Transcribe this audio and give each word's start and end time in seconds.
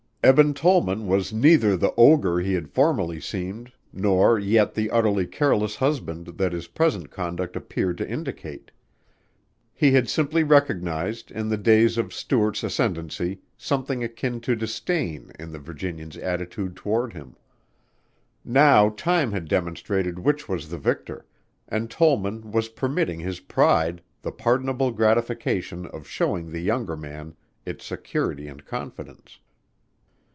Eben 0.23 0.53
Tollman 0.53 1.07
was 1.07 1.33
neither 1.33 1.75
the 1.75 1.95
ogre 1.97 2.39
he 2.41 2.53
had 2.53 2.69
formerly 2.69 3.19
seemed 3.19 3.71
nor 3.91 4.37
yet 4.37 4.75
the 4.75 4.91
utterly 4.91 5.25
careless 5.25 5.77
husband 5.77 6.27
that 6.37 6.53
his 6.53 6.67
present 6.67 7.09
conduct 7.09 7.55
appeared 7.55 7.97
to 7.97 8.07
indicate. 8.07 8.69
He 9.73 9.93
had 9.93 10.07
simply 10.07 10.43
recognized 10.43 11.31
in 11.31 11.49
the 11.49 11.57
days 11.57 11.97
of 11.97 12.13
Stuart's 12.13 12.61
ascendancy 12.63 13.41
something 13.57 14.03
akin 14.03 14.41
to 14.41 14.55
disdain 14.55 15.31
in 15.39 15.51
the 15.51 15.57
Virginian's 15.57 16.17
attitude 16.17 16.75
toward 16.75 17.13
him. 17.13 17.35
Now 18.45 18.89
time 18.89 19.31
had 19.31 19.47
demonstrated 19.47 20.19
which 20.19 20.47
was 20.47 20.69
the 20.69 20.77
victor, 20.77 21.25
and 21.67 21.89
Tollman 21.89 22.51
was 22.51 22.69
permitting 22.69 23.21
his 23.21 23.39
pride 23.39 24.03
the 24.21 24.31
pardonable 24.31 24.91
gratification 24.91 25.87
of 25.87 26.05
showing 26.07 26.51
the 26.51 26.59
younger 26.61 26.95
man 26.95 27.33
its 27.65 27.83
security 27.83 28.47
and 28.47 28.63
confidence. 28.67 29.39